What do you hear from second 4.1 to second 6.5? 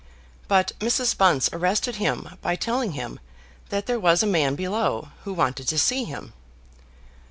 a man below who wanted to see him.